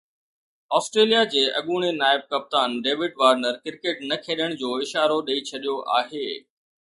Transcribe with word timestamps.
Australia 0.77 1.19
جي 1.33 1.43
اڳوڻي 1.59 1.91
نائب 1.97 2.23
ڪپتان 2.31 2.73
ڊيوڊ 2.87 3.13
وارنر 3.25 3.61
ڪرڪيٽ 3.67 4.01
نه 4.13 4.17
کيڏڻ 4.25 4.57
جو 4.63 4.71
اشارو 4.87 5.19
ڏئي 5.29 5.39
ڇڏيو 5.51 5.77
آهي 6.01 6.27